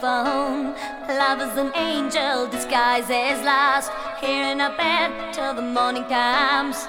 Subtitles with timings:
[0.00, 0.74] telephone.
[1.08, 3.90] Love is an angel disguised as lost.
[4.20, 6.86] Here in a bed till the morning comes.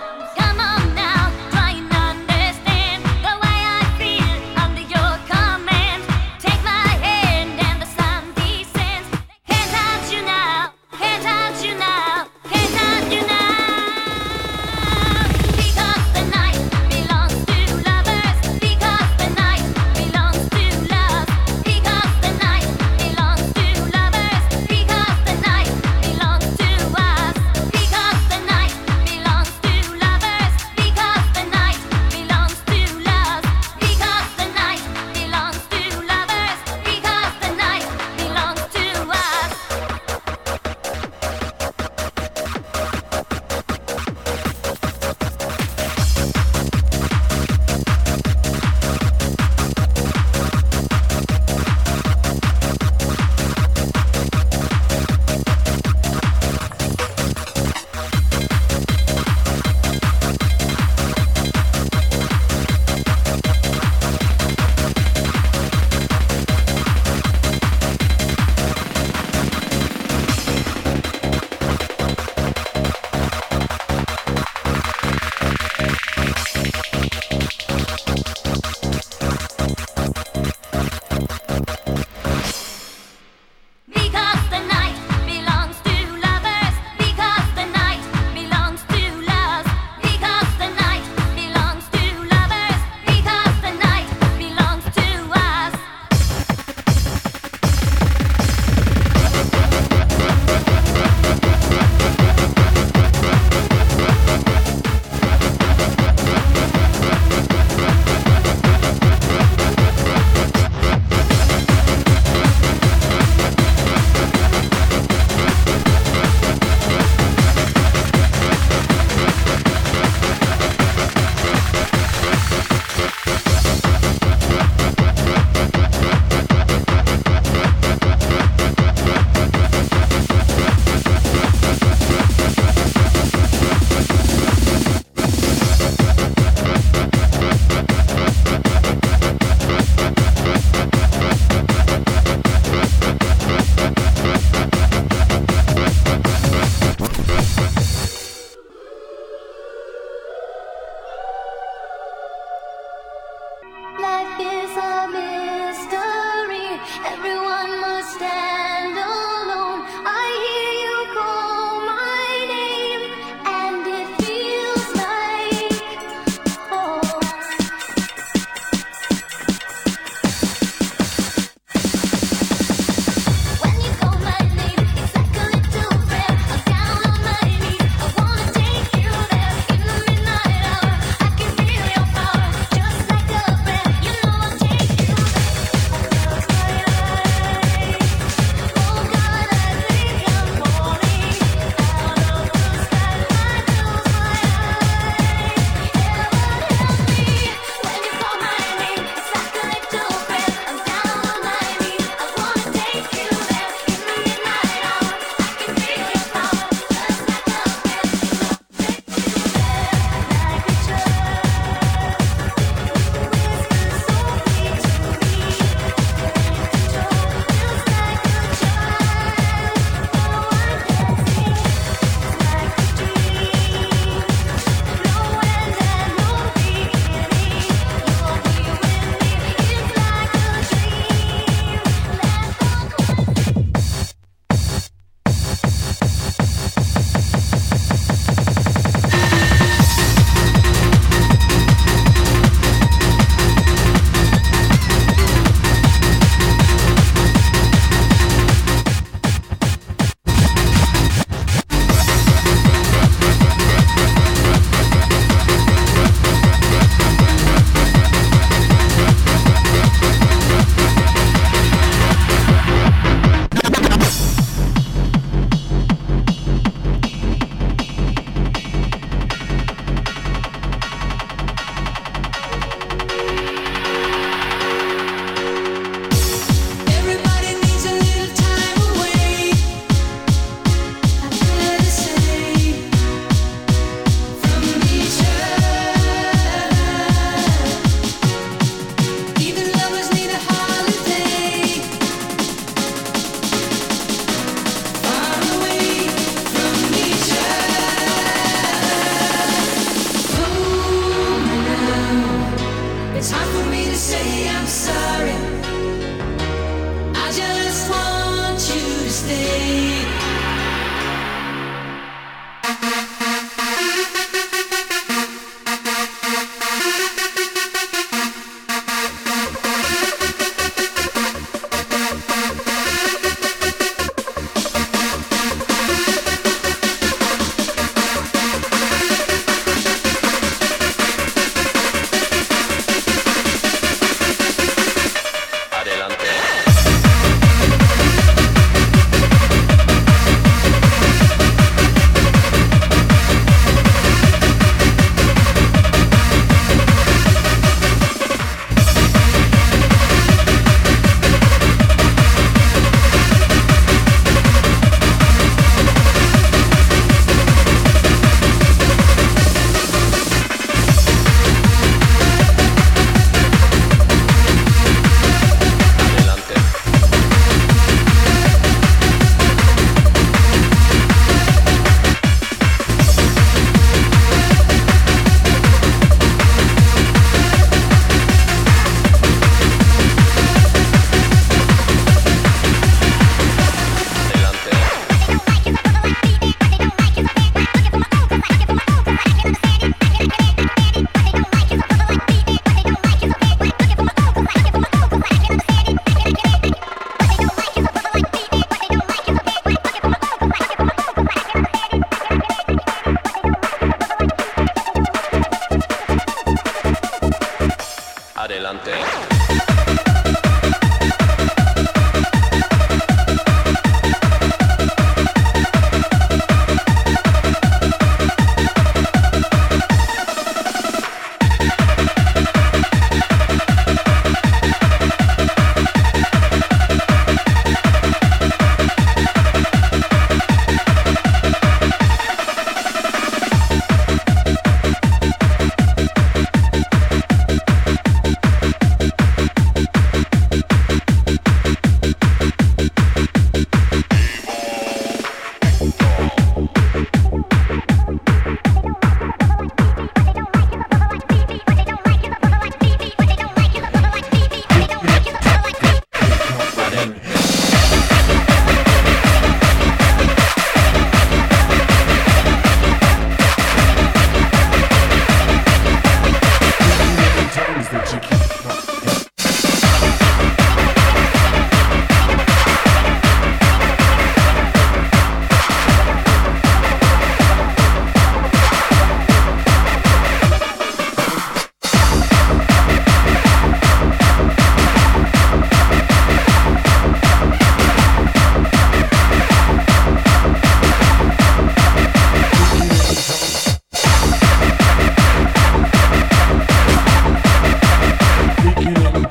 [498.84, 499.23] you know.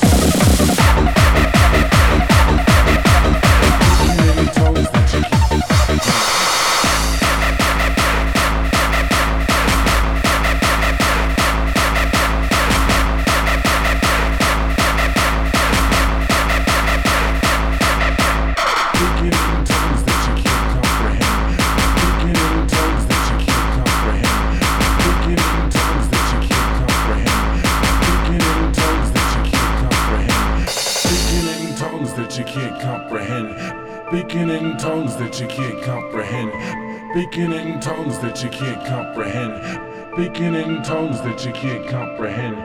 [41.44, 42.61] you can't comprehend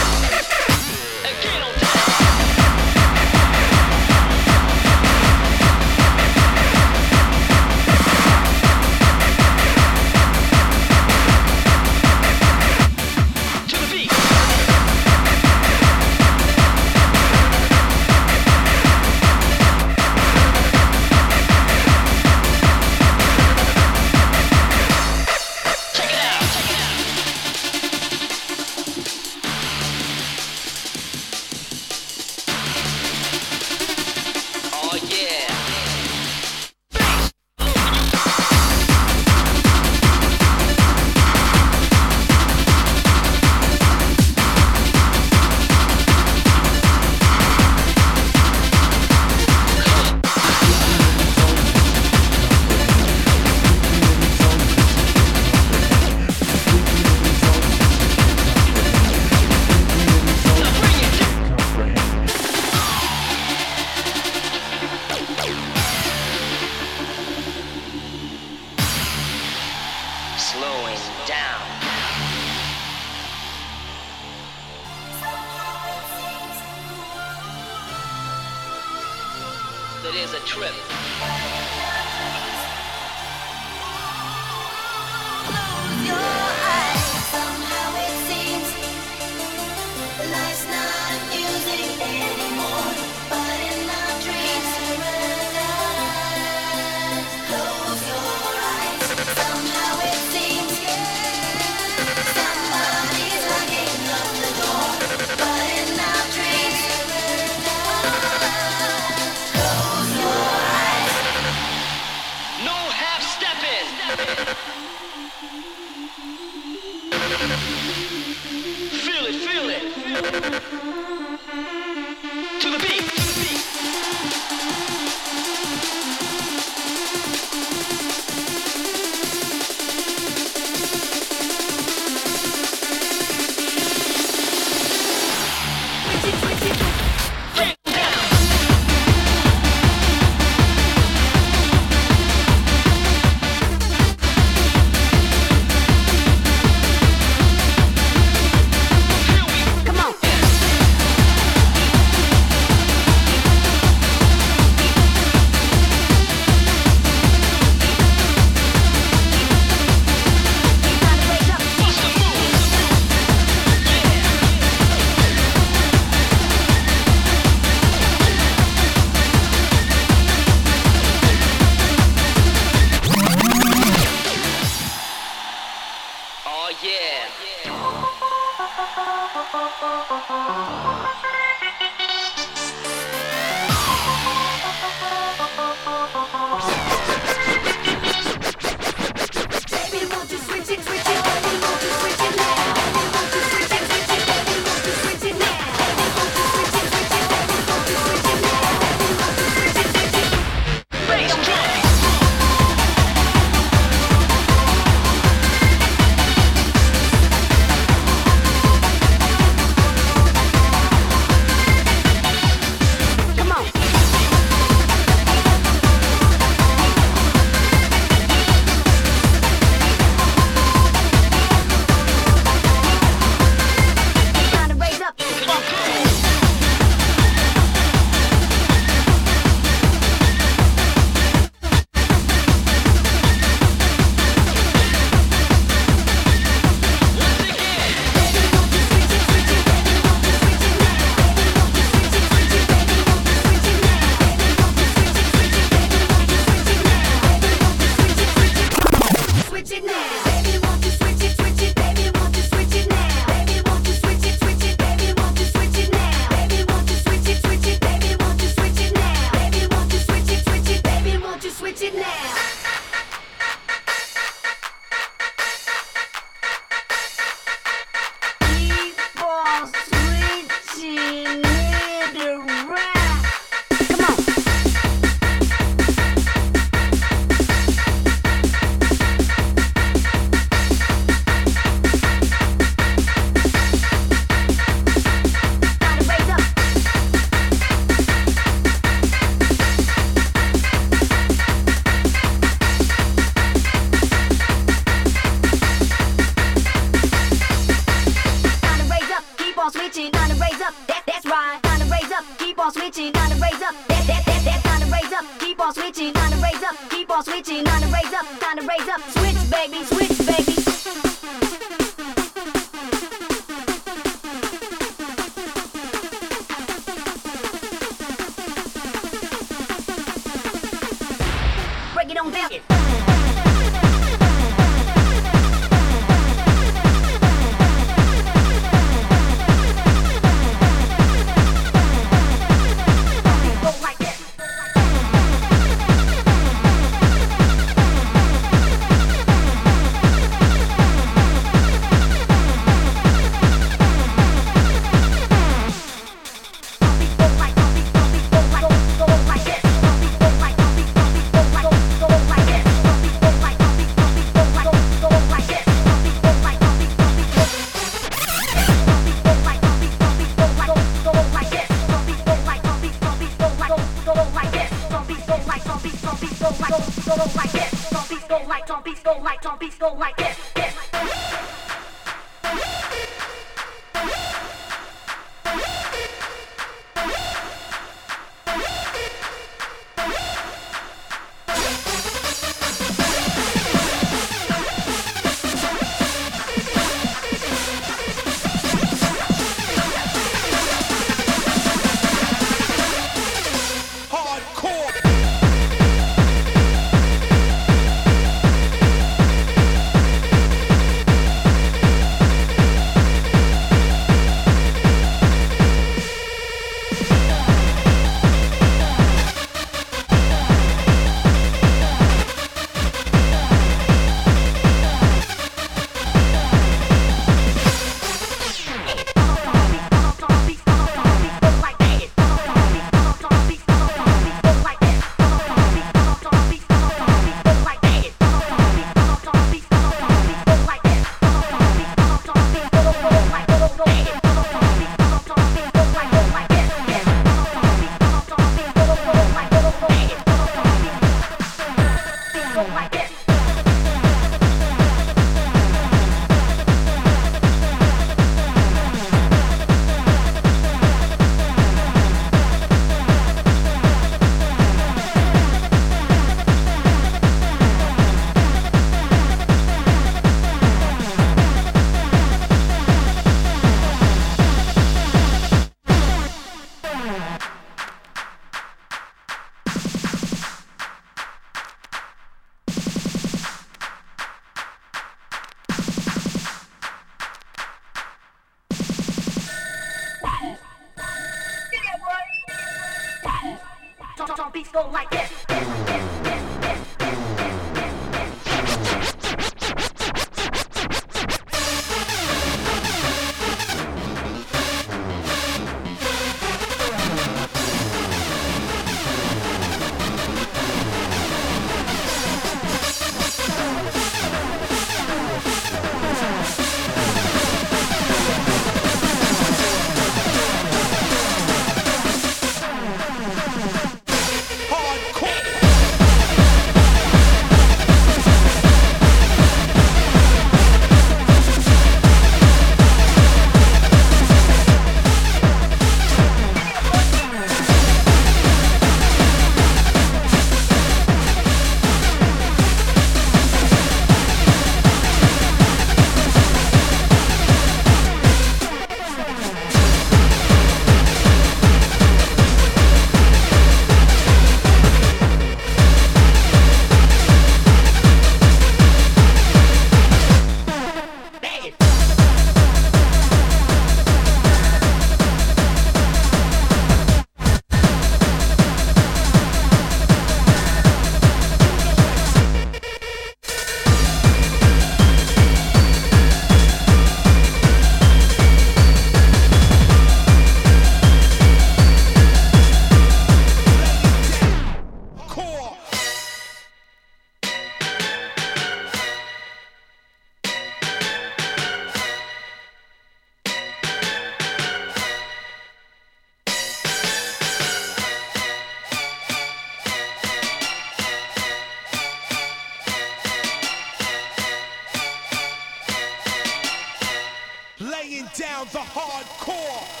[598.65, 600.00] the hardcore.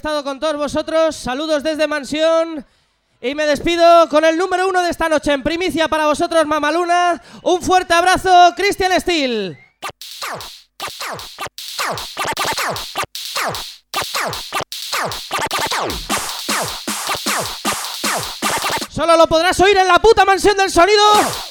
[0.00, 1.14] Estado con todos vosotros.
[1.14, 2.64] Saludos desde Mansión.
[3.20, 7.20] Y me despido con el número uno de esta noche en primicia para vosotros, Mamaluna.
[7.42, 9.58] Un fuerte abrazo, Christian Steel.
[18.88, 21.02] Solo lo podrás oír en la puta mansión del sonido.
[21.12, 21.50] sonido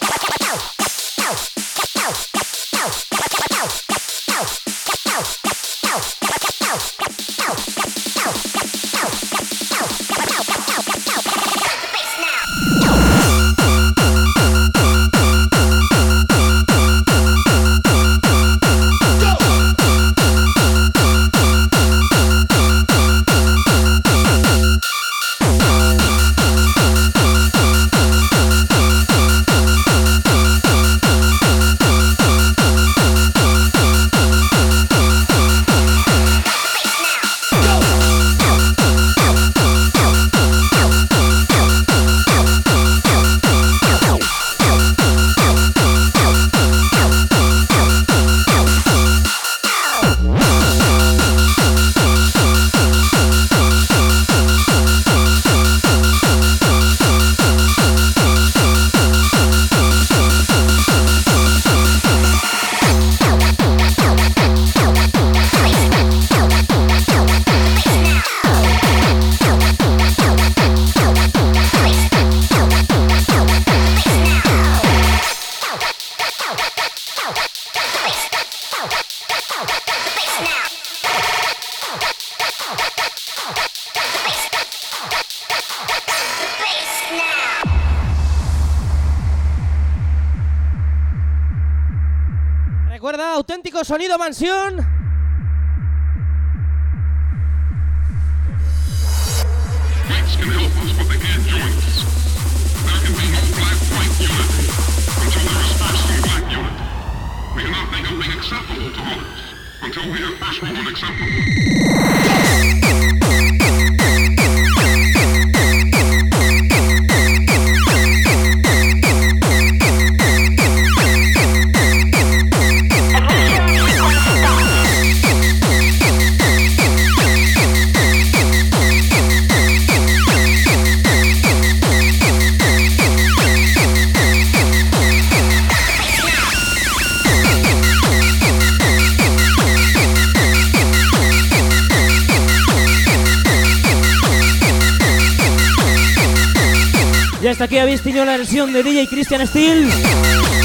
[147.48, 149.90] hasta aquí habéis tenido la versión de DJ Christian Steel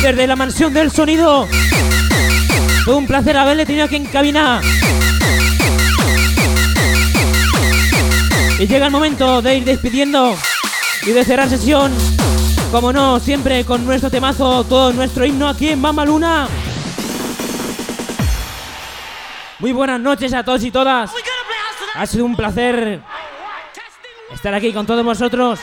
[0.02, 1.46] desde la mansión del sonido.
[2.84, 4.60] Fue un placer haberle tenido aquí en cabina.
[8.58, 10.36] Y llega el momento de ir despidiendo
[11.06, 11.92] y de cerrar sesión.
[12.70, 16.48] Como no, siempre con nuestro temazo, todo nuestro himno aquí en Mama Luna.
[19.60, 21.10] Muy buenas noches a todos y todas.
[21.94, 23.00] Ha sido un placer
[24.32, 25.60] estar aquí con todos vosotros.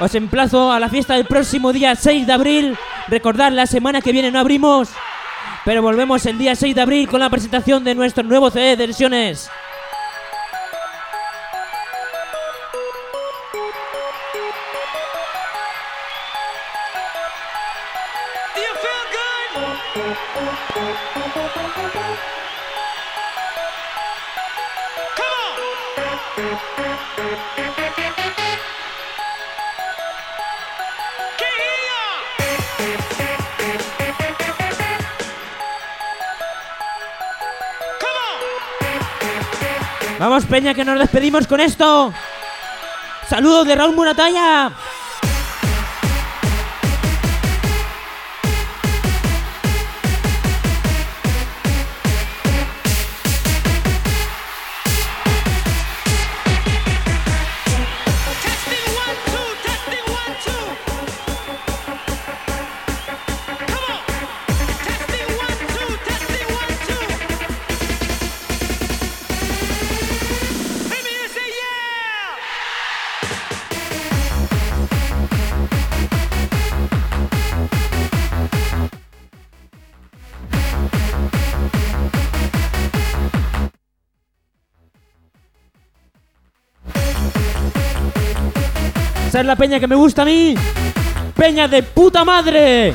[0.00, 2.76] Os emplazo a la fiesta del próximo día 6 de abril.
[3.08, 4.90] Recordad, la semana que viene no abrimos,
[5.64, 8.86] pero volvemos el día 6 de abril con la presentación de nuestro nuevo CD de
[8.86, 9.50] versiones.
[40.52, 42.12] Peña, que nos despedimos con esto.
[43.26, 44.70] Saludos de Raúl Muratalla.
[89.32, 90.54] Esa es la peña que me gusta a mí.
[91.34, 92.92] Peña de puta madre.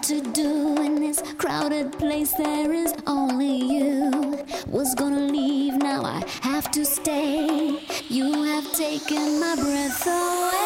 [0.00, 2.32] what to do in this crowded place.
[2.32, 4.38] There is only you.
[4.66, 7.78] Was gonna leave, now I have to stay.
[8.08, 10.60] You have taken my breath away.